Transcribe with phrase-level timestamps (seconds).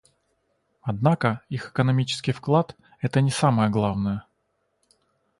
[0.81, 4.25] Однако их экономический вклад— это не самое главное.